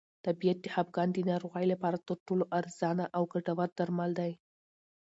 طبیعت 0.25 0.57
د 0.61 0.67
خپګان 0.73 1.09
د 1.13 1.17
ناروغۍ 1.29 1.65
لپاره 1.73 1.97
تر 2.07 2.17
ټولو 2.27 2.43
ارزانه 2.59 3.05
او 3.15 3.23
ګټور 3.33 3.69
درمل 3.79 4.11
دی. 4.19 4.31